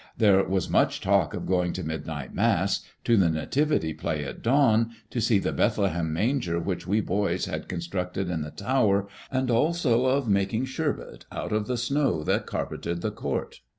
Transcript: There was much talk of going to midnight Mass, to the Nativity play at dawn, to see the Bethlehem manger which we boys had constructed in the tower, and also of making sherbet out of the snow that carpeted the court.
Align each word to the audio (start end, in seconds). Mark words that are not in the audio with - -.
There 0.17 0.43
was 0.43 0.67
much 0.67 0.99
talk 0.99 1.35
of 1.35 1.45
going 1.45 1.73
to 1.73 1.83
midnight 1.83 2.33
Mass, 2.33 2.81
to 3.03 3.15
the 3.17 3.29
Nativity 3.29 3.93
play 3.93 4.25
at 4.25 4.41
dawn, 4.41 4.93
to 5.11 5.21
see 5.21 5.37
the 5.37 5.51
Bethlehem 5.51 6.11
manger 6.11 6.59
which 6.59 6.87
we 6.87 7.01
boys 7.01 7.45
had 7.45 7.67
constructed 7.69 8.27
in 8.27 8.41
the 8.41 8.49
tower, 8.49 9.07
and 9.29 9.51
also 9.51 10.07
of 10.07 10.27
making 10.27 10.65
sherbet 10.65 11.25
out 11.31 11.51
of 11.51 11.67
the 11.67 11.77
snow 11.77 12.23
that 12.23 12.47
carpeted 12.47 13.01
the 13.01 13.11
court. 13.11 13.59